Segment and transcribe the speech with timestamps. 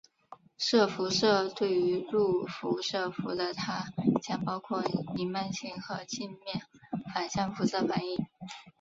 [0.57, 2.47] 射辐射对入
[2.81, 3.85] 射辐射的它
[4.23, 4.81] 将包括
[5.13, 6.65] 弥漫性和镜面
[7.13, 8.25] 反射辐射反映。